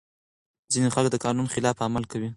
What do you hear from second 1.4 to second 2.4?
خلاف عمل کوي.